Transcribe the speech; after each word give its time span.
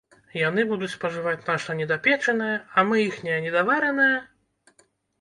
Яны 0.37 0.63
будуць 0.71 0.89
спажываць 0.97 1.47
наша 1.51 1.77
недапечанае, 1.83 2.51
а 2.77 2.89
мы 2.91 3.05
іхняе 3.07 3.39
недаваранае? 3.47 4.13